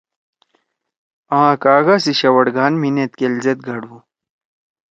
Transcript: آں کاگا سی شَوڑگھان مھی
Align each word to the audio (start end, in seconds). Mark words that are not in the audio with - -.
آں 1.39 1.53
کاگا 1.63 1.95
سی 2.03 2.11
شَوڑگھان 2.19 2.73
مھی 2.81 2.89